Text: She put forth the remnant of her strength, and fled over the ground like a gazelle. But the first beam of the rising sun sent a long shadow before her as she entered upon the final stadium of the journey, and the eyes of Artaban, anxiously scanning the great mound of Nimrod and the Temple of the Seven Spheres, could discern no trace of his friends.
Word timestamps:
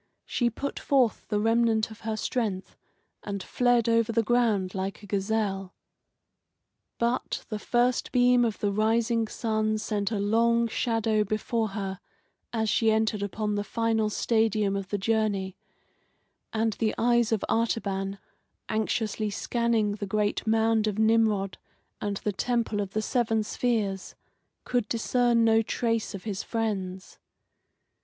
She 0.25 0.49
put 0.49 0.79
forth 0.79 1.27
the 1.27 1.39
remnant 1.39 1.91
of 1.91 1.99
her 1.99 2.17
strength, 2.17 2.75
and 3.21 3.43
fled 3.43 3.87
over 3.87 4.11
the 4.11 4.23
ground 4.23 4.73
like 4.73 5.03
a 5.03 5.05
gazelle. 5.05 5.75
But 6.97 7.45
the 7.49 7.59
first 7.59 8.11
beam 8.11 8.43
of 8.43 8.57
the 8.57 8.71
rising 8.71 9.27
sun 9.27 9.77
sent 9.77 10.09
a 10.09 10.17
long 10.17 10.67
shadow 10.67 11.23
before 11.23 11.67
her 11.77 11.99
as 12.51 12.67
she 12.67 12.89
entered 12.89 13.21
upon 13.21 13.53
the 13.53 13.63
final 13.63 14.09
stadium 14.09 14.75
of 14.75 14.89
the 14.89 14.97
journey, 14.97 15.55
and 16.51 16.73
the 16.73 16.95
eyes 16.97 17.31
of 17.31 17.45
Artaban, 17.47 18.17
anxiously 18.69 19.29
scanning 19.29 19.91
the 19.91 20.07
great 20.07 20.47
mound 20.47 20.87
of 20.87 20.97
Nimrod 20.97 21.59
and 22.01 22.17
the 22.17 22.33
Temple 22.33 22.81
of 22.81 22.93
the 22.93 23.03
Seven 23.03 23.43
Spheres, 23.43 24.15
could 24.63 24.87
discern 24.89 25.43
no 25.45 25.61
trace 25.61 26.15
of 26.15 26.23
his 26.23 26.41
friends. 26.41 27.19